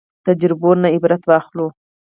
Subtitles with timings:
[0.25, 1.67] تجربو نه عبرت واخلو